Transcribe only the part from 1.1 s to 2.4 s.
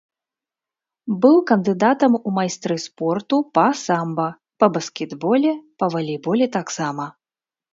Быў кандыдатам у